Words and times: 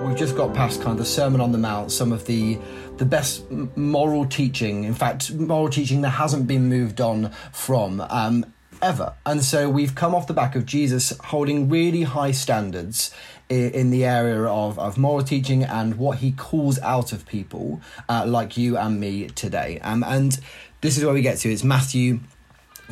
We've 0.00 0.16
just 0.16 0.34
got 0.34 0.54
past 0.54 0.80
kind 0.80 0.92
of 0.92 0.98
the 0.98 1.04
Sermon 1.04 1.40
on 1.40 1.52
the 1.52 1.58
Mount, 1.58 1.92
some 1.92 2.10
of 2.12 2.26
the 2.26 2.58
the 2.96 3.04
best 3.04 3.50
moral 3.76 4.24
teaching. 4.26 4.84
In 4.84 4.94
fact, 4.94 5.32
moral 5.32 5.68
teaching 5.68 6.00
that 6.00 6.10
hasn't 6.10 6.46
been 6.46 6.68
moved 6.68 7.00
on 7.00 7.30
from 7.52 8.00
um, 8.00 8.46
ever. 8.82 9.14
And 9.26 9.44
so 9.44 9.68
we've 9.68 9.94
come 9.94 10.14
off 10.14 10.26
the 10.26 10.32
back 10.32 10.56
of 10.56 10.64
Jesus 10.64 11.12
holding 11.24 11.68
really 11.68 12.02
high 12.02 12.30
standards 12.30 13.14
in, 13.50 13.90
the 13.90 14.04
area 14.04 14.44
of, 14.44 14.78
of 14.78 14.96
moral 14.96 15.24
teaching 15.24 15.64
and 15.64 15.96
what 15.96 16.18
he 16.18 16.32
calls 16.32 16.78
out 16.80 17.12
of 17.12 17.26
people 17.26 17.80
uh, 18.08 18.24
like 18.26 18.56
you 18.56 18.76
and 18.76 19.00
me 19.00 19.28
today. 19.28 19.80
Um, 19.82 20.04
and 20.04 20.38
this 20.80 20.96
is 20.96 21.04
where 21.04 21.14
we 21.14 21.22
get 21.22 21.38
to. 21.38 21.50
It's 21.50 21.64
Matthew 21.64 22.20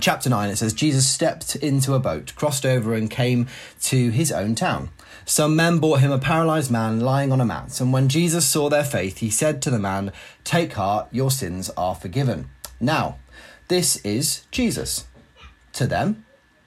chapter 0.01 0.31
9 0.31 0.51
it 0.51 0.57
says 0.57 0.73
jesus 0.73 1.07
stepped 1.09 1.57
into 1.57 1.95
a 1.95 1.99
boat 1.99 2.33
crossed 2.37 2.65
over 2.65 2.95
and 2.95 3.11
came 3.11 3.47
to 3.81 4.11
his 4.11 4.33
own 4.33 4.55
town. 4.55 4.91
Some 5.25 5.57
men 5.57 5.79
brought 5.79 6.01
him 6.01 6.11
a 6.11 6.19
paralyzed 6.19 6.71
man 6.71 7.01
lying 7.01 7.33
on 7.33 7.41
a 7.41 7.45
mat 7.45 7.81
and 7.81 7.93
when 7.93 8.09
jesus 8.09 8.47
saw 8.47 8.69
their 8.69 8.85
faith 8.85 9.19
he 9.19 9.31
said 9.31 9.61
to 9.63 9.71
the 9.71 9.79
man 9.79 10.13
take 10.45 10.73
heart 10.75 11.09
your 11.11 11.31
sins 11.31 11.71
are 11.77 11.95
forgiven. 11.95 12.49
Now 12.81 13.19
this 13.69 13.97
is 14.05 14.45
jesus. 14.51 15.07
To 15.75 15.87
them 15.87 16.25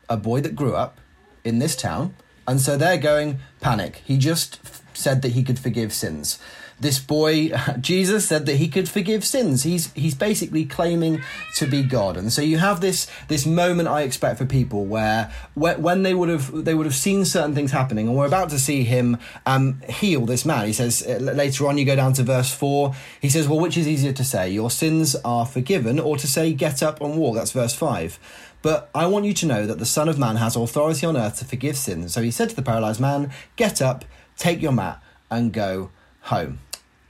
a 0.09 0.18
boy 0.18 0.42
that 0.42 0.56
grew 0.56 0.76
up 0.76 1.00
in 1.44 1.59
this 1.59 1.76
town 1.76 2.16
and 2.48 2.59
so 2.59 2.78
they're 2.78 2.98
going 2.98 3.40
panic. 3.62 4.02
He 4.06 4.18
just 4.18 4.59
f- 4.66 4.82
said 4.94 5.22
that 5.22 5.34
he 5.34 5.44
could 5.44 5.59
forgive 5.59 5.94
sins 5.94 6.40
this 6.82 7.00
boy 7.00 7.52
Jesus 7.80 8.28
said 8.28 8.46
that 8.48 8.56
he 8.56 8.68
could 8.68 8.90
forgive 8.90 9.24
sins. 9.24 9.64
He's 9.64 9.94
he's 9.94 10.16
basically 10.16 10.66
claiming 10.66 11.22
to 11.56 11.68
be 11.68 11.84
God, 11.84 12.18
and 12.18 12.34
so 12.34 12.42
you 12.42 12.58
have 12.58 12.82
this 12.82 13.08
this 13.28 13.46
moment 13.46 13.88
I 13.88 14.02
expect 14.02 14.38
for 14.38 14.46
people 14.46 14.86
where 14.86 15.32
when 15.54 16.04
they 16.04 16.14
would 16.14 16.30
have 16.30 16.66
they 16.66 16.74
would 16.74 16.86
have 16.86 16.96
seen 16.96 17.24
certain 17.26 17.56
things 17.56 17.72
happening, 17.72 18.08
and 18.08 18.18
we're 18.18 18.26
about 18.26 18.50
to 18.50 18.59
see 18.59 18.84
him 18.84 19.18
um, 19.46 19.82
heal 19.88 20.26
this 20.26 20.46
man. 20.46 20.68
He 20.68 20.74
says 20.74 21.04
uh, 21.08 21.14
later 21.22 21.68
on, 21.68 21.78
you 21.78 21.86
go 21.86 21.96
down 21.96 22.14
to 22.14 22.24
verse 22.24 22.54
four. 22.54 22.94
He 23.22 23.30
says, 23.30 23.48
"Well, 23.48 23.59
which 23.59 23.78
is 23.78 23.88
easier 23.88 24.14
to 24.14 24.24
say, 24.24 24.50
your 24.50 24.72
sins 24.72 25.16
are 25.24 25.46
forgiven, 25.46 26.00
or 26.00 26.18
to 26.18 26.28
say, 26.28 26.54
get 26.54 26.84
up 26.84 27.00
and 27.02 27.18
walk?" 27.18 27.36
That's 27.36 27.52
verse 27.52 27.74
five. 27.74 28.20
But 28.62 28.90
I 28.94 29.08
want 29.08 29.26
you 29.26 29.34
to 29.34 29.46
know 29.46 29.66
that 29.66 29.80
the 29.80 29.86
Son 29.86 30.08
of 30.08 30.20
Man 30.20 30.36
has 30.36 30.56
authority 30.56 31.06
on 31.06 31.18
earth 31.18 31.40
to 31.40 31.46
forgive 31.46 31.78
sins. 31.78 32.14
So 32.14 32.22
he 32.22 32.30
said 32.30 32.50
to 32.52 32.56
the 32.56 32.62
paralyzed 32.62 33.00
man, 33.00 33.32
Get 33.56 33.82
up, 33.82 34.06
take 34.38 34.62
your 34.62 34.72
mat, 34.72 35.02
and 35.32 35.52
go 35.52 35.90
home. 36.22 36.59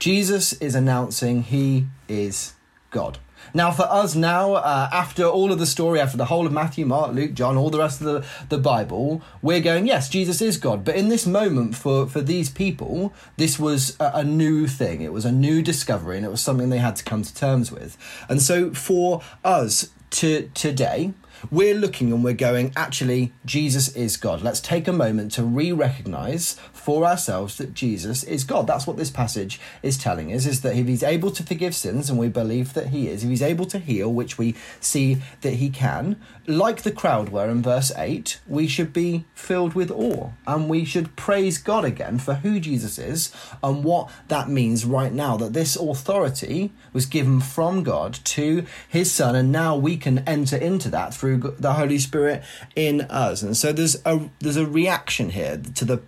Jesus 0.02 0.54
is 0.54 0.74
announcing 0.74 1.44
he 1.44 1.86
is 2.10 2.56
God. 2.90 3.20
Now, 3.54 3.70
for 3.70 3.84
us 3.84 4.16
now, 4.16 4.54
uh, 4.54 4.90
after 4.92 5.26
all 5.26 5.52
of 5.52 5.60
the 5.60 5.68
story, 5.68 6.00
after 6.00 6.18
the 6.18 6.26
whole 6.26 6.48
of 6.48 6.52
Matthew, 6.52 6.88
Mark, 6.88 7.14
Luke, 7.14 7.36
John, 7.36 7.56
all 7.56 7.70
the 7.70 7.78
rest 7.78 8.02
of 8.02 8.08
the, 8.08 8.26
the 8.50 8.58
Bible, 8.58 9.22
we're 9.44 9.60
going, 9.60 9.86
yes, 9.86 10.10
Jesus 10.10 10.42
is 10.42 10.58
God. 10.58 10.84
But 10.84 10.96
in 10.96 11.10
this 11.10 11.28
moment, 11.28 11.76
for, 11.76 12.08
for 12.08 12.20
these 12.20 12.50
people, 12.50 13.14
this 13.38 13.60
was 13.60 13.96
a, 14.00 14.12
a 14.16 14.24
new 14.24 14.66
thing. 14.66 15.02
It 15.02 15.14
was 15.14 15.24
a 15.24 15.32
new 15.32 15.62
discovery, 15.62 16.18
and 16.18 16.26
it 16.26 16.30
was 16.30 16.42
something 16.42 16.70
they 16.70 16.80
had 16.80 16.96
to 16.96 17.04
come 17.04 17.22
to 17.22 17.36
terms 17.36 17.72
with. 17.72 17.96
And 18.28 18.42
so 18.42 18.74
for 18.74 19.22
us 19.44 19.92
to 20.12 20.50
today, 20.56 21.14
we're 21.50 21.76
looking 21.76 22.12
and 22.12 22.24
we're 22.24 22.34
going, 22.34 22.72
actually, 22.76 23.34
Jesus 23.46 23.96
is 23.96 24.18
God. 24.18 24.42
Let's 24.42 24.60
take 24.60 24.88
a 24.88 24.94
moment 24.94 25.32
to 25.34 25.44
re 25.44 25.72
recognize 25.72 26.54
for 26.74 27.06
ourselves 27.06 27.58
that 27.58 27.74
Jesus 27.74 28.24
is 28.24 28.44
God. 28.44 28.68
That's 28.68 28.88
what 28.88 28.98
this 28.98 29.10
passage 29.10 29.60
is 29.84 29.98
telling 29.98 30.34
us, 30.34 30.46
is 30.46 30.62
that 30.62 30.76
if 30.76 30.88
he's 30.88 31.04
able 31.04 31.32
to 31.32 31.44
forgive 31.44 31.76
sins, 31.76 32.10
and 32.10 32.20
we 32.20 32.28
believe 32.28 32.74
that 32.74 32.88
he 32.88 33.08
is, 33.08 33.24
if 33.24 33.30
he's 33.30 33.42
able 33.42 33.66
to 33.66 33.80
heal, 33.80 34.12
which 34.12 34.38
we 34.38 34.56
see 34.80 35.18
that 35.42 35.54
he 35.54 35.70
can, 35.70 36.20
like 36.48 36.82
the 36.82 36.92
crowd 36.92 37.30
were 37.30 37.50
in 37.50 37.62
verse 37.62 37.92
8, 37.96 38.40
we 38.48 38.68
should 38.68 38.94
be 38.94 39.26
filled 39.34 39.74
with 39.74 39.92
awe 39.92 40.32
and 40.48 40.70
we 40.70 40.84
should 40.86 41.16
praise 41.16 41.58
God 41.58 41.86
again 41.86 42.20
for 42.20 42.36
who 42.36 42.60
Jesus 42.60 42.98
is 42.98 43.32
and 43.64 43.84
what 43.84 44.10
that 44.28 44.50
means 44.50 44.86
right 44.86 45.14
now. 45.14 45.38
That 45.38 45.54
this 45.54 45.76
authority 45.76 46.72
was 46.94 47.06
given 47.06 47.40
from 47.40 47.84
God 47.84 48.14
to 48.14 48.66
his 48.88 49.12
Son, 49.12 49.36
and 49.36 49.52
now 49.52 49.76
we 49.76 49.98
can 49.98 50.20
enter 50.28 50.58
into 50.58 50.90
that 50.90 51.14
through 51.22 51.56
the 51.60 51.74
Holy 51.74 52.00
Spirit 52.00 52.44
in 52.76 53.02
us. 53.02 53.44
And 53.44 53.56
so 53.56 53.72
there's 53.72 53.96
a 54.06 54.30
there's 54.40 54.58
a 54.58 54.66
reaction 54.66 55.30
here 55.30 55.62
to 55.76 55.86
the 55.86 56.02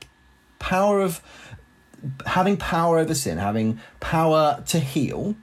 power 0.58 1.02
of 1.02 1.22
having 2.26 2.58
power 2.58 2.98
over 2.98 3.14
sin, 3.14 3.38
having 3.38 3.80
power 4.00 4.64
to 4.68 4.80
heal, 4.80 5.36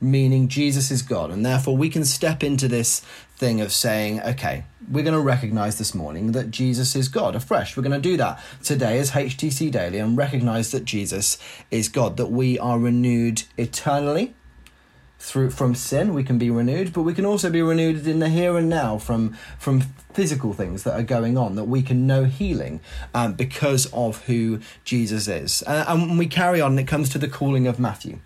meaning 0.00 0.48
Jesus 0.48 0.90
is 0.90 1.02
God. 1.02 1.30
And 1.30 1.46
therefore, 1.46 1.76
we 1.76 1.88
can 1.88 2.04
step 2.04 2.42
into 2.42 2.66
this 2.66 3.00
thing 3.36 3.60
of 3.60 3.72
saying, 3.72 4.20
okay, 4.22 4.64
we're 4.90 5.04
going 5.04 5.14
to 5.14 5.20
recognize 5.20 5.78
this 5.78 5.94
morning 5.94 6.32
that 6.32 6.50
Jesus 6.50 6.96
is 6.96 7.08
God 7.08 7.36
afresh. 7.36 7.76
We're 7.76 7.84
going 7.84 8.02
to 8.02 8.10
do 8.10 8.16
that 8.16 8.42
today 8.62 8.98
as 8.98 9.12
HTC 9.12 9.70
Daily 9.70 9.98
and 9.98 10.18
recognize 10.18 10.72
that 10.72 10.84
Jesus 10.84 11.38
is 11.70 11.88
God, 11.88 12.16
that 12.16 12.26
we 12.26 12.58
are 12.58 12.78
renewed 12.78 13.44
eternally 13.56 14.34
through 15.18 15.50
from 15.50 15.74
sin 15.74 16.14
we 16.14 16.22
can 16.22 16.38
be 16.38 16.50
renewed 16.50 16.92
but 16.92 17.02
we 17.02 17.14
can 17.14 17.24
also 17.24 17.50
be 17.50 17.62
renewed 17.62 18.06
in 18.06 18.18
the 18.18 18.28
here 18.28 18.56
and 18.56 18.68
now 18.68 18.98
from 18.98 19.36
from 19.58 19.80
physical 20.12 20.52
things 20.52 20.82
that 20.82 20.98
are 20.98 21.02
going 21.02 21.36
on 21.36 21.56
that 21.56 21.64
we 21.64 21.82
can 21.82 22.06
know 22.06 22.24
healing 22.24 22.80
um, 23.14 23.34
because 23.34 23.86
of 23.92 24.24
who 24.24 24.60
jesus 24.84 25.28
is. 25.28 25.62
Uh, 25.66 25.84
and 25.88 26.18
we 26.18 26.26
carry 26.26 26.60
on 26.60 26.78
it 26.78 26.86
comes 26.86 27.08
to 27.08 27.18
the 27.18 27.28
calling 27.28 27.66
of 27.66 27.78
matthew 27.78 28.18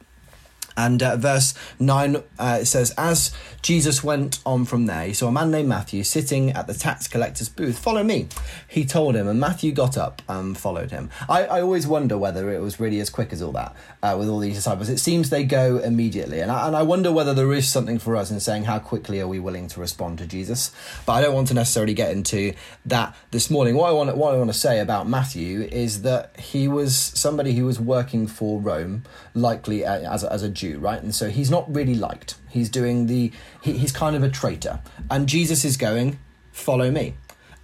and 0.77 1.03
uh, 1.03 1.17
verse 1.17 1.55
9 1.79 2.17
uh, 2.39 2.59
it 2.61 2.67
says, 2.67 2.93
As 2.97 3.33
Jesus 3.63 4.03
went 4.03 4.41
on 4.47 4.65
from 4.65 4.87
there, 4.87 5.07
he 5.07 5.13
saw 5.13 5.29
a 5.29 5.33
man 5.33 5.51
named 5.51 5.69
Matthew 5.69 6.03
sitting 6.05 6.51
at 6.51 6.67
the 6.67 6.75
tax 6.75 7.09
collector's 7.09 7.49
booth. 7.49 7.79
Follow 7.79 8.03
me, 8.03 8.29
he 8.67 8.85
told 8.85 9.15
him, 9.15 9.29
and 9.29 9.39
Matthew 9.39 9.73
got 9.73 9.99
up 9.99 10.23
and 10.29 10.57
followed 10.57 10.91
him. 10.91 11.11
I, 11.29 11.45
I 11.45 11.61
always 11.61 11.87
wonder 11.87 12.17
whether 12.17 12.53
it 12.53 12.61
was 12.61 12.81
really 12.81 13.01
as 13.01 13.11
quick 13.11 13.33
as 13.33 13.43
all 13.43 13.53
that 13.53 13.75
uh, 14.03 14.17
with 14.19 14.29
all 14.29 14.39
these 14.39 14.57
disciples. 14.57 14.89
It 14.89 14.99
seems 14.99 15.31
they 15.31 15.45
go 15.45 15.79
immediately. 15.79 16.41
And 16.41 16.51
I, 16.51 16.67
and 16.67 16.77
I 16.77 16.83
wonder 16.83 17.13
whether 17.13 17.35
there 17.35 17.53
is 17.53 17.69
something 17.69 17.99
for 17.99 18.17
us 18.17 18.31
in 18.31 18.41
saying 18.41 18.65
how 18.65 18.79
quickly 18.79 19.21
are 19.21 19.29
we 19.29 19.39
willing 19.39 19.69
to 19.69 19.81
respond 19.81 20.19
to 20.19 20.27
Jesus. 20.27 20.73
But 21.07 21.15
I 21.15 21.21
don't 21.23 21.35
want 21.35 21.49
to 21.49 21.55
necessarily 21.55 21.95
get 21.95 22.13
into 22.13 22.55
that 22.87 23.15
this 23.31 23.51
morning. 23.51 23.75
What 23.75 23.89
I 23.89 23.93
want, 23.93 24.17
what 24.17 24.35
I 24.35 24.39
want 24.39 24.53
to 24.53 24.59
say 24.59 24.81
about 24.81 25.09
Matthew 25.09 25.63
is 25.63 26.03
that 26.03 26.39
he 26.39 26.69
was 26.69 26.97
somebody 26.97 27.55
who 27.55 27.65
was 27.67 27.81
working 27.81 28.27
for 28.27 28.61
Rome, 28.61 29.05
likely 29.35 29.85
uh, 29.85 30.13
as 30.13 30.25
as 30.25 30.43
a 30.43 30.49
Jew, 30.49 30.70
right? 30.79 31.03
And 31.03 31.15
so 31.15 31.29
he's 31.29 31.51
not 31.51 31.73
really 31.73 31.95
liked. 31.95 32.37
He's 32.49 32.69
doing 32.69 33.07
the, 33.07 33.33
he, 33.63 33.73
he's 33.73 33.93
kind 33.93 34.17
of 34.17 34.23
a 34.23 34.29
traitor. 34.29 34.81
And 35.11 35.29
Jesus 35.29 35.65
is 35.65 35.77
going, 35.77 36.19
follow 36.53 36.91
me. 36.91 37.15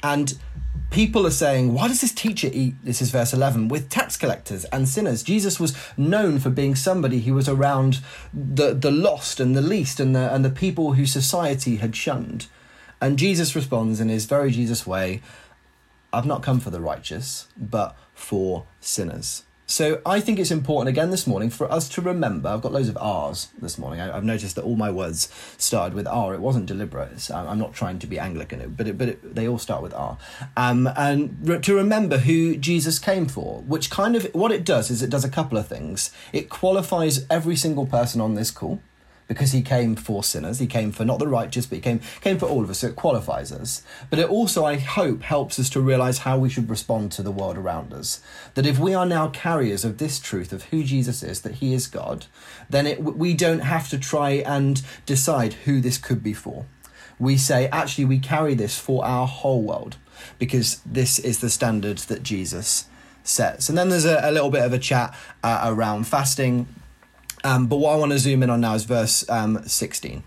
And 0.03 0.39
people 0.91 1.27
are 1.27 1.31
saying, 1.31 1.75
why 1.75 1.89
does 1.89 2.01
this 2.01 2.13
teacher 2.13 2.49
eat, 2.53 2.75
this 2.83 3.03
is 3.03 3.11
verse 3.11 3.33
11, 3.33 3.69
with 3.69 3.89
tax 3.89 4.17
collectors 4.17 4.65
and 4.67 4.89
sinners? 4.89 5.23
Jesus 5.23 5.59
was 5.59 5.77
known 5.97 6.39
for 6.39 6.51
being 6.51 6.75
somebody 6.75 7.21
who 7.21 7.35
was 7.35 7.49
around 7.49 8.01
the, 8.33 8.75
the 8.75 8.91
lost 8.91 9.41
and 9.41 9.57
the 9.57 9.63
least 9.63 10.01
and 10.01 10.15
the, 10.15 10.33
and 10.35 10.45
the 10.45 10.51
people 10.51 10.93
who 10.95 11.07
society 11.07 11.77
had 11.77 11.97
shunned. 11.97 12.47
And 13.01 13.19
Jesus 13.19 13.55
responds 13.55 14.01
in 14.01 14.09
his 14.09 14.27
very 14.27 14.51
Jesus 14.51 14.87
way, 14.87 15.23
I've 16.13 16.27
not 16.27 16.43
come 16.43 16.61
for 16.61 16.71
the 16.71 16.81
righteous, 16.81 17.49
but 17.57 17.97
for 18.15 18.65
sinners. 18.81 19.43
So 19.69 20.01
I 20.07 20.21
think 20.21 20.39
it's 20.39 20.53
important 20.53 20.89
again 20.89 21.11
this 21.11 21.27
morning 21.27 21.51
for 21.51 21.71
us 21.71 21.89
to 21.91 22.01
remember. 22.01 22.49
I've 22.49 22.63
got 22.63 22.73
loads 22.73 22.89
of 22.89 22.97
R's 22.99 23.49
this 23.61 23.79
morning. 23.79 24.01
I, 24.01 24.15
have 24.15 24.23
noticed 24.25 24.55
that 24.55 24.63
all 24.63 24.77
my 24.77 24.93
words 24.93 25.29
started 25.59 25.93
with 25.95 26.07
R. 26.07 26.35
It 26.35 26.41
wasn't 26.41 26.67
deliberate. 26.67 27.29
I'm 27.33 27.59
not 27.59 27.75
trying 27.75 27.99
to 27.99 28.07
be 28.07 28.17
Anglican, 28.17 28.75
but 28.77 28.87
it, 28.87 28.97
but 28.97 29.09
it, 29.09 29.35
they 29.35 29.49
all 29.49 29.59
start 29.59 29.83
with 29.83 29.93
R. 29.93 30.19
Um, 30.57 30.89
and 30.97 31.37
re- 31.43 31.61
to 31.61 31.75
remember 31.75 32.19
who 32.19 32.57
Jesus 32.57 33.01
came 33.01 33.27
for, 33.27 33.63
which 33.63 33.91
kind 33.91 34.15
of 34.15 34.27
what 34.27 34.53
it 34.53 34.65
does 34.65 34.89
is 34.89 35.03
it 35.03 35.11
does 35.11 35.25
a 35.25 35.29
couple 35.29 35.59
of 35.59 35.67
things. 35.67 36.13
It 36.33 36.49
qualifies 36.49 37.27
every 37.29 37.57
single 37.57 37.87
person 37.87 38.21
on 38.21 38.35
this 38.35 38.53
call 38.53 38.81
because 39.29 39.53
he 39.53 39.63
came 39.63 39.97
for 39.97 40.23
sinners. 40.23 40.59
He 40.59 40.67
came 40.67 40.93
for 40.93 41.05
not 41.05 41.19
the 41.19 41.27
righteous, 41.27 41.67
but 41.67 41.77
he 41.77 41.83
came 41.83 42.01
came 42.21 42.39
for 42.39 42.47
all 42.47 42.63
of 42.63 42.71
us. 42.71 42.79
So 42.79 42.89
it 42.89 42.97
qualifies 42.97 43.53
us. 43.53 43.83
But 44.11 44.19
it 44.19 44.29
also, 44.29 44.65
I 44.65 44.77
hope, 44.77 45.23
helps 45.23 45.59
us 45.59 45.69
to 45.71 45.81
realize 45.81 46.19
how 46.19 46.39
we 46.39 46.49
should 46.49 46.71
respond 46.71 47.13
to 47.13 47.23
the 47.23 47.31
world 47.31 47.59
around 47.59 47.93
us. 47.93 48.21
That 48.55 48.67
if 48.67 48.79
we 48.79 48.95
are 48.95 49.07
now 49.07 49.29
carriers 49.29 49.85
of 49.85 49.99
this 49.99 50.19
truth 50.19 50.53
of 50.53 50.65
who 50.65 50.83
Jesus 50.83 51.23
is, 51.23 51.43
that 51.43 51.57
He 51.57 51.75
is 51.75 51.87
God, 51.87 52.27
then 52.71 52.87
it, 52.87 53.03
we 53.03 53.35
don't 53.35 53.61
have 53.61 53.89
to 53.91 53.99
try 53.99 54.31
and 54.31 54.83
decide 55.05 55.55
who 55.55 55.81
this 55.81 55.99
could 55.99 56.23
be 56.23 56.33
for. 56.33 56.67
We 57.19 57.37
say, 57.37 57.69
actually, 57.69 58.05
we 58.05 58.19
carry 58.19 58.55
this 58.55 58.79
for 58.79 59.05
our 59.05 59.27
whole 59.27 59.63
world 59.63 59.97
because 60.39 60.81
this 60.85 61.19
is 61.19 61.41
the 61.41 61.51
standard 61.51 61.99
that 61.99 62.23
Jesus 62.23 62.87
sets. 63.25 63.69
And 63.69 63.77
then 63.77 63.89
there's 63.89 64.05
a, 64.05 64.21
a 64.23 64.31
little 64.31 64.51
bit 64.51 64.63
of 64.63 64.73
a 64.73 64.79
chat 64.79 65.15
uh, 65.43 65.63
around 65.65 66.07
fasting. 66.07 66.67
Um, 67.47 67.69
but 67.69 67.77
what 67.77 67.93
I 67.93 67.97
want 67.97 68.11
to 68.11 68.19
zoom 68.19 68.43
in 68.43 68.51
on 68.51 68.61
now 68.61 68.75
is 68.75 68.83
verse 68.83 69.25
um, 69.31 69.63
16 69.65 70.25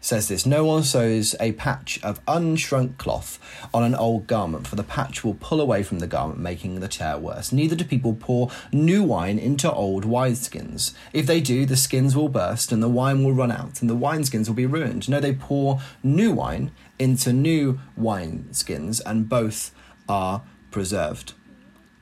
says 0.00 0.28
this 0.28 0.46
No 0.46 0.64
one 0.64 0.82
sews 0.82 1.36
a 1.38 1.52
patch 1.52 2.00
of 2.02 2.24
unshrunk 2.24 2.96
cloth 2.96 3.38
on 3.74 3.82
an 3.82 3.94
old 3.94 4.26
garment, 4.26 4.66
for 4.66 4.76
the 4.76 4.82
patch 4.82 5.22
will 5.22 5.34
pull 5.34 5.60
away 5.60 5.82
from 5.82 5.98
the 5.98 6.06
garment, 6.06 6.40
making 6.40 6.80
the 6.80 6.88
tear 6.88 7.18
worse. 7.18 7.52
Neither 7.52 7.76
do 7.76 7.84
people 7.84 8.14
pour 8.18 8.50
new 8.72 9.02
wine 9.02 9.38
into 9.38 9.70
old 9.70 10.06
wineskins. 10.06 10.94
If 11.12 11.26
they 11.26 11.42
do, 11.42 11.66
the 11.66 11.76
skins 11.76 12.16
will 12.16 12.30
burst, 12.30 12.72
and 12.72 12.82
the 12.82 12.88
wine 12.88 13.22
will 13.22 13.34
run 13.34 13.52
out, 13.52 13.82
and 13.82 13.90
the 13.90 13.96
wineskins 13.96 14.48
will 14.48 14.54
be 14.54 14.64
ruined. 14.64 15.10
No, 15.10 15.20
they 15.20 15.34
pour 15.34 15.78
new 16.02 16.32
wine 16.32 16.70
into 16.98 17.34
new 17.34 17.80
wineskins, 18.00 19.02
and 19.04 19.28
both 19.28 19.72
are 20.08 20.42
preserved. 20.70 21.34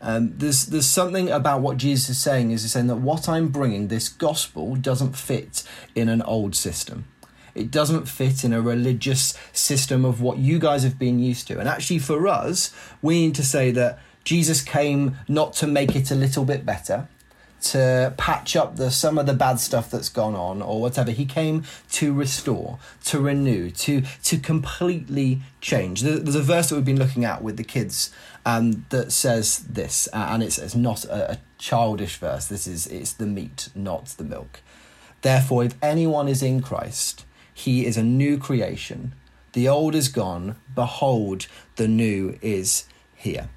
Um, 0.00 0.32
there's 0.38 0.67
there's 0.67 0.87
something 0.87 1.29
about 1.29 1.61
what 1.61 1.76
Jesus 1.76 2.11
is 2.11 2.19
saying 2.19 2.52
is 2.52 2.62
he's 2.62 2.73
saying 2.73 2.87
that 2.87 2.97
what 2.97 3.29
I'm 3.29 3.49
bringing, 3.49 3.88
this 3.88 4.08
gospel, 4.08 4.75
doesn't 4.76 5.14
fit 5.14 5.62
in 5.94 6.08
an 6.08 6.23
old 6.23 6.55
system. 6.55 7.05
It 7.55 7.70
doesn't 7.70 8.08
fit 8.08 8.44
in 8.44 8.52
a 8.52 8.62
religious 8.62 9.37
system 9.52 10.05
of 10.05 10.20
what 10.20 10.38
you 10.38 10.58
guys 10.58 10.85
have 10.85 10.99
been 10.99 11.19
used 11.19 11.49
to. 11.49 11.58
And 11.58 11.69
actually, 11.69 11.99
for 11.99 12.26
us, 12.29 12.73
we 13.02 13.26
need 13.26 13.35
to 13.35 13.44
say 13.44 13.70
that 13.73 13.99
Jesus 14.25 14.62
came 14.62 15.17
not 15.29 15.52
to 15.55 15.67
make 15.67 15.97
it 15.97 16.11
a 16.11 16.14
little 16.14 16.44
bit 16.44 16.64
better, 16.64 17.08
to 17.62 18.14
patch 18.16 18.56
up 18.56 18.76
the 18.76 18.90
some 18.90 19.18
of 19.18 19.26
the 19.26 19.34
bad 19.34 19.60
stuff 19.60 19.90
that's 19.90 20.08
gone 20.08 20.34
on 20.34 20.62
or 20.62 20.80
whatever. 20.80 21.10
He 21.10 21.26
came 21.26 21.64
to 21.92 22.12
restore, 22.12 22.78
to 23.04 23.20
renew, 23.20 23.70
to 23.70 24.02
to 24.24 24.38
completely 24.38 25.40
change. 25.60 26.02
There's 26.02 26.34
a 26.34 26.42
verse 26.42 26.68
that 26.68 26.76
we've 26.76 26.84
been 26.84 26.98
looking 26.98 27.24
at 27.24 27.42
with 27.42 27.56
the 27.56 27.64
kids 27.64 28.10
um, 28.46 28.86
that 28.90 29.12
says 29.12 29.58
this, 29.60 30.08
uh, 30.12 30.28
and 30.30 30.42
it's, 30.42 30.58
it's 30.58 30.74
not 30.74 31.04
a, 31.04 31.32
a 31.32 31.38
childish 31.58 32.16
verse. 32.16 32.46
This 32.46 32.66
is 32.66 32.86
it's 32.86 33.12
the 33.12 33.26
meat, 33.26 33.68
not 33.74 34.06
the 34.06 34.24
milk. 34.24 34.60
Therefore, 35.22 35.64
if 35.64 35.74
anyone 35.82 36.28
is 36.28 36.42
in 36.42 36.62
Christ, 36.62 37.24
he 37.52 37.84
is 37.84 37.96
a 37.96 38.02
new 38.02 38.38
creation. 38.38 39.14
The 39.52 39.68
old 39.68 39.94
is 39.94 40.08
gone. 40.08 40.56
Behold, 40.74 41.46
the 41.76 41.88
new 41.88 42.38
is 42.40 42.84
here. 43.14 43.48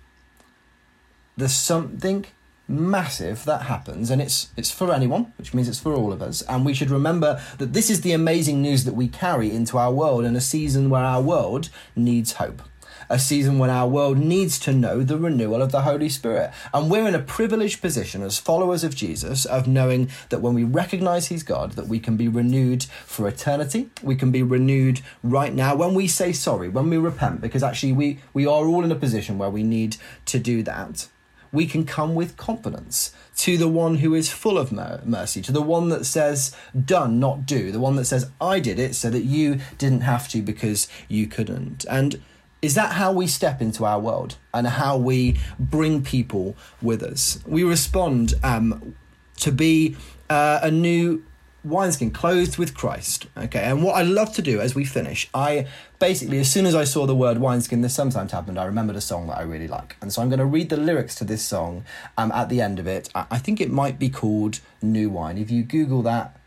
There's 1.38 1.54
something 1.54 2.26
massive 2.74 3.46
that 3.46 3.64
happens 3.64 4.10
and 4.10 4.22
it's 4.22 4.50
it's 4.58 4.72
for 4.72 4.94
anyone 4.94 5.32
which 5.38 5.54
means 5.54 5.68
it's 5.68 5.80
for 5.80 5.94
all 5.94 6.12
of 6.12 6.22
us 6.22 6.42
and 6.44 6.66
we 6.66 6.74
should 6.74 6.90
remember 6.90 7.42
that 7.58 7.74
this 7.74 7.90
is 7.90 8.02
the 8.02 8.12
amazing 8.12 8.62
news 8.62 8.84
that 8.84 8.96
we 8.96 9.08
carry 9.08 9.52
into 9.52 9.78
our 9.78 9.94
world 9.94 10.26
in 10.26 10.36
a 10.36 10.42
season 10.42 10.90
where 10.90 11.04
our 11.04 11.22
world 11.22 11.70
needs 11.96 12.34
hope 12.34 12.62
a 13.10 13.20
season 13.20 13.60
when 13.60 13.70
our 13.70 13.88
world 13.88 14.18
needs 14.18 14.60
to 14.60 14.74
know 14.74 15.04
the 15.04 15.18
renewal 15.18 15.62
of 15.62 15.72
the 15.72 15.82
Holy 15.82 16.10
Spirit. 16.10 16.52
And 16.74 16.90
we're 16.90 17.08
in 17.08 17.16
a 17.16 17.20
privileged 17.20 17.82
position 17.82 18.24
as 18.24 18.40
followers 18.40 18.84
of 18.84 18.96
Jesus 18.96 19.46
of 19.46 19.68
knowing 19.68 20.10
that 20.30 20.42
when 20.42 20.54
we 20.54 20.64
recognize 20.64 21.28
He's 21.28 21.44
God, 21.44 21.74
that 21.74 21.88
we 21.88 22.00
can 22.00 22.18
be 22.18 22.28
renewed 22.28 22.84
for 23.06 23.28
eternity. 23.28 23.90
We 24.02 24.16
can 24.16 24.32
be 24.32 24.44
renewed 24.44 25.02
right 25.22 25.54
now 25.54 25.76
when 25.76 25.94
we 25.94 26.08
say 26.08 26.34
sorry, 26.34 26.70
when 26.70 26.90
we 26.90 26.98
repent, 26.98 27.42
because 27.42 27.64
actually 27.64 27.94
we, 27.94 28.20
we 28.34 28.46
are 28.46 28.66
all 28.66 28.84
in 28.84 28.92
a 28.92 28.96
position 28.96 29.38
where 29.38 29.50
we 29.50 29.64
need 29.64 29.98
to 30.26 30.40
do 30.40 30.64
that 30.64 31.08
we 31.54 31.68
can 31.68 31.86
come 31.86 32.16
with 32.16 32.36
confidence 32.36 33.14
to 33.38 33.58
the 33.58 33.70
one 33.70 33.98
who 33.98 34.14
is 34.14 34.30
full 34.30 34.58
of 34.58 34.72
mercy, 34.72 35.42
to 35.44 35.52
the 35.52 35.62
one 35.62 35.88
that 35.90 36.06
says, 36.06 36.54
done, 36.84 37.20
not 37.20 37.46
do, 37.46 37.72
the 37.72 37.80
one 37.80 37.96
that 37.96 38.06
says, 38.06 38.30
I 38.42 38.60
did 38.60 38.80
it 38.80 38.96
so 38.96 39.10
that 39.12 39.24
you 39.24 39.60
didn't 39.78 40.02
have 40.02 40.28
to 40.30 40.42
because 40.42 40.88
you 41.08 41.28
couldn't. 41.28 41.86
And 41.90 42.22
is 42.62 42.76
that 42.76 42.94
how 42.94 43.12
we 43.14 43.28
step 43.28 43.62
into 43.62 43.86
our 43.86 44.00
world 44.00 44.38
and 44.54 44.66
how 44.66 44.98
we 44.98 45.38
bring 45.60 46.04
people 46.04 46.56
with 46.82 47.04
us? 47.04 47.40
We 47.46 47.64
respond 47.64 48.34
um, 48.44 48.96
to 49.38 49.52
be 49.52 49.96
uh, 50.30 50.60
a 50.64 50.72
new 50.72 51.24
wineskin 51.64 52.12
clothed 52.12 52.58
with 52.58 52.76
Christ. 52.76 53.28
Okay, 53.38 53.64
and 53.64 53.84
what 53.84 53.96
I 53.96 54.02
love 54.04 54.34
to 54.36 54.42
do 54.42 54.60
as 54.60 54.76
we 54.76 54.86
finish, 54.86 55.30
I 55.34 55.68
basically, 56.00 56.40
as 56.40 56.52
soon 56.52 56.66
as 56.66 56.76
I 56.76 56.84
saw 56.84 57.06
the 57.06 57.16
word 57.16 57.38
wineskin, 57.38 57.82
this 57.82 57.94
sometimes 57.94 58.32
happened, 58.32 58.60
I 58.60 58.66
remembered 58.66 58.96
a 58.96 59.02
song 59.02 59.28
that 59.28 59.38
I 59.38 59.44
really 59.44 59.68
like. 59.68 59.96
And 60.02 60.12
so 60.12 60.22
I'm 60.22 60.30
going 60.30 60.40
to 60.40 60.46
read 60.46 60.70
the 60.70 60.78
lyrics 60.78 61.16
to 61.16 61.24
this 61.24 61.44
song 61.44 61.86
um, 62.18 62.32
at 62.32 62.50
the 62.50 62.62
end 62.62 62.80
of 62.80 62.88
it. 62.88 63.10
I 63.16 63.38
think 63.38 63.62
it 63.62 63.72
might 63.72 63.98
be 64.00 64.10
called 64.10 64.60
New 64.82 65.10
Wine. 65.10 65.38
If 65.38 65.50
you 65.50 65.64
Google 65.64 66.02
that, 66.04 66.38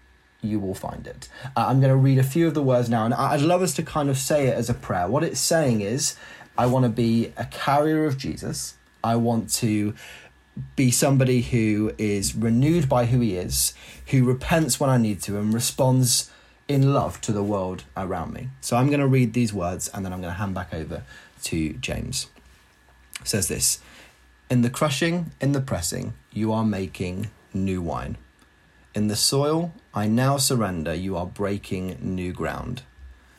you 0.43 0.61
will 0.61 0.75
find 0.75 1.07
it. 1.07 1.29
Uh, 1.57 1.67
I'm 1.69 1.81
going 1.81 1.91
to 1.91 1.97
read 1.97 2.19
a 2.19 2.23
few 2.23 2.47
of 2.47 2.55
the 2.55 2.62
words 2.62 2.89
now, 2.89 3.05
and 3.05 3.15
I'd 3.15 3.41
love 3.41 3.62
us 3.62 3.75
to 3.75 3.83
kind 3.83 4.11
of 4.11 4.19
say 4.19 4.47
it 4.47 4.55
as 4.55 4.69
a 4.69 4.75
prayer. 4.75 5.09
What 5.09 5.25
it's 5.25 5.41
saying 5.41 5.81
is, 5.81 6.17
I 6.59 6.67
want 6.67 6.85
to 6.85 6.91
be 6.91 7.33
a 7.37 7.45
carrier 7.47 8.07
of 8.07 8.17
Jesus. 8.17 8.75
I 9.03 9.17
want 9.17 9.51
to 9.55 9.95
be 10.75 10.91
somebody 10.91 11.43
who 11.43 11.93
is 11.99 12.35
renewed 12.35 12.88
by 12.88 13.06
who 13.06 13.20
he 13.20 13.37
is, 13.37 13.75
who 14.06 14.25
repents 14.25 14.81
when 14.81 14.91
I 14.91 14.97
need 14.97 15.20
to, 15.23 15.38
and 15.38 15.53
responds 15.53 16.31
in 16.69 16.93
love 16.93 17.20
to 17.23 17.32
the 17.32 17.43
world 17.43 17.85
around 17.97 18.32
me. 18.32 18.49
So 18.61 18.76
I'm 18.76 18.88
going 18.88 19.00
to 19.00 19.06
read 19.06 19.32
these 19.32 19.53
words 19.53 19.88
and 19.88 20.05
then 20.05 20.12
I'm 20.12 20.20
going 20.20 20.32
to 20.32 20.38
hand 20.38 20.55
back 20.55 20.75
over 20.75 21.03
to 21.44 21.73
James. 21.75 22.29
It 23.20 23.29
says 23.29 23.49
this 23.49 23.81
In 24.50 24.62
the 24.62 24.70
crushing, 24.70 25.32
in 25.41 25.53
the 25.53 25.61
pressing, 25.61 26.14
you 26.32 26.53
are 26.53 26.64
making 26.64 27.31
new 27.52 27.82
wine. 27.82 28.17
In 28.94 29.09
the 29.09 29.17
soil, 29.17 29.73
I 29.94 30.06
now 30.06 30.38
surrender, 30.38 30.94
you 30.94 31.17
are 31.17 31.26
breaking 31.26 31.99
new 32.00 32.32
ground. 32.32 32.82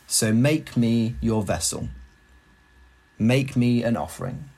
So 0.05 0.31
make 0.31 0.77
me 0.77 1.15
your 1.19 1.43
vessel. 1.43 1.89
Make 3.19 3.55
me 3.55 3.83
an 3.83 3.97
offering. 3.97 4.49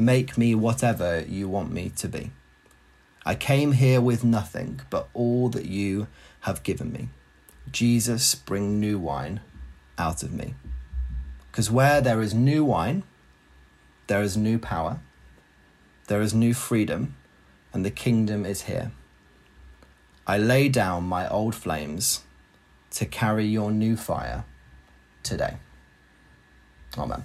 Make 0.00 0.38
me 0.38 0.54
whatever 0.54 1.20
you 1.28 1.46
want 1.46 1.70
me 1.70 1.90
to 1.96 2.08
be. 2.08 2.30
I 3.26 3.34
came 3.34 3.72
here 3.72 4.00
with 4.00 4.24
nothing 4.24 4.80
but 4.88 5.10
all 5.12 5.50
that 5.50 5.66
you 5.66 6.06
have 6.40 6.62
given 6.62 6.90
me. 6.90 7.10
Jesus, 7.70 8.34
bring 8.34 8.80
new 8.80 8.98
wine 8.98 9.40
out 9.98 10.22
of 10.22 10.32
me. 10.32 10.54
Because 11.50 11.70
where 11.70 12.00
there 12.00 12.22
is 12.22 12.32
new 12.32 12.64
wine, 12.64 13.02
there 14.06 14.22
is 14.22 14.38
new 14.38 14.58
power, 14.58 15.00
there 16.06 16.22
is 16.22 16.32
new 16.32 16.54
freedom, 16.54 17.14
and 17.74 17.84
the 17.84 17.90
kingdom 17.90 18.46
is 18.46 18.62
here. 18.62 18.92
I 20.26 20.38
lay 20.38 20.70
down 20.70 21.04
my 21.04 21.28
old 21.28 21.54
flames 21.54 22.22
to 22.92 23.04
carry 23.04 23.44
your 23.44 23.70
new 23.70 23.98
fire 23.98 24.44
today. 25.22 25.58
Amen. 26.96 27.24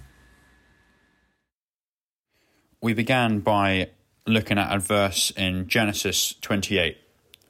We 2.85 2.93
began 2.93 3.39
by 3.39 3.89
looking 4.27 4.59
at 4.59 4.71
a 4.71 4.77
verse 4.77 5.31
in 5.31 5.67
Genesis 5.67 6.35
28, 6.41 6.95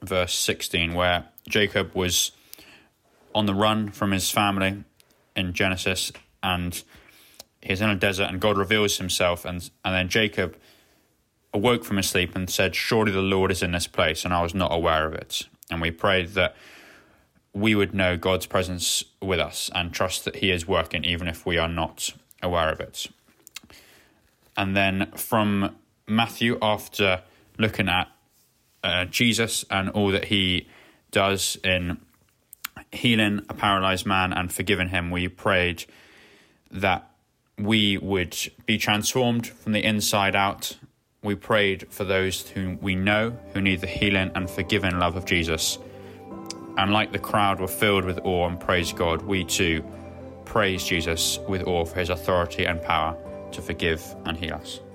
verse 0.00 0.32
16, 0.32 0.94
where 0.94 1.26
Jacob 1.46 1.94
was 1.94 2.32
on 3.34 3.44
the 3.44 3.52
run 3.52 3.90
from 3.90 4.12
his 4.12 4.30
family 4.30 4.82
in 5.36 5.52
Genesis 5.52 6.10
and 6.42 6.82
he's 7.60 7.82
in 7.82 7.90
a 7.90 7.96
desert 7.96 8.30
and 8.30 8.40
God 8.40 8.56
reveals 8.56 8.96
himself 8.96 9.44
and 9.44 9.68
and 9.84 9.94
then 9.94 10.08
Jacob 10.08 10.56
awoke 11.52 11.84
from 11.84 11.98
his 11.98 12.08
sleep 12.08 12.34
and 12.34 12.48
said, 12.48 12.74
Surely 12.74 13.12
the 13.12 13.20
Lord 13.20 13.50
is 13.50 13.62
in 13.62 13.72
this 13.72 13.86
place, 13.86 14.24
and 14.24 14.32
I 14.32 14.40
was 14.40 14.54
not 14.54 14.72
aware 14.72 15.06
of 15.06 15.12
it. 15.12 15.42
And 15.70 15.82
we 15.82 15.90
prayed 15.90 16.28
that 16.30 16.56
we 17.52 17.74
would 17.74 17.92
know 17.92 18.16
God's 18.16 18.46
presence 18.46 19.04
with 19.20 19.40
us 19.40 19.70
and 19.74 19.92
trust 19.92 20.24
that 20.24 20.36
He 20.36 20.50
is 20.50 20.66
working, 20.66 21.04
even 21.04 21.28
if 21.28 21.44
we 21.44 21.58
are 21.58 21.68
not 21.68 22.14
aware 22.42 22.72
of 22.72 22.80
it. 22.80 23.08
And 24.56 24.76
then 24.76 25.10
from 25.14 25.76
Matthew, 26.06 26.58
after 26.62 27.22
looking 27.58 27.88
at 27.88 28.08
uh, 28.82 29.04
Jesus 29.06 29.64
and 29.70 29.90
all 29.90 30.10
that 30.12 30.26
He 30.26 30.68
does 31.10 31.58
in 31.64 31.98
healing 32.92 33.44
a 33.48 33.54
paralyzed 33.54 34.06
man 34.06 34.32
and 34.32 34.52
forgiving 34.52 34.88
him, 34.88 35.10
we 35.10 35.28
prayed 35.28 35.84
that 36.70 37.10
we 37.58 37.98
would 37.98 38.36
be 38.66 38.78
transformed 38.78 39.46
from 39.46 39.72
the 39.72 39.82
inside 39.82 40.36
out 40.36 40.76
we 41.26 41.34
prayed 41.34 41.88
for 41.90 42.04
those 42.04 42.48
whom 42.50 42.78
we 42.80 42.94
know 42.94 43.36
who 43.52 43.60
need 43.60 43.80
the 43.80 43.86
healing 43.88 44.30
and 44.36 44.48
forgiving 44.48 45.00
love 45.00 45.16
of 45.16 45.24
Jesus. 45.24 45.76
And 46.78 46.92
like 46.92 47.10
the 47.10 47.18
crowd 47.18 47.60
were 47.60 47.66
filled 47.66 48.04
with 48.04 48.20
awe 48.22 48.46
and 48.46 48.60
praised 48.60 48.96
God, 48.96 49.22
we 49.22 49.44
too 49.44 49.84
praise 50.44 50.84
Jesus 50.84 51.40
with 51.48 51.66
awe 51.66 51.84
for 51.84 51.98
his 51.98 52.10
authority 52.10 52.64
and 52.64 52.80
power 52.80 53.16
to 53.56 53.62
forgive 53.62 54.02
and 54.26 54.36
heal 54.36 54.54
us. 54.54 54.85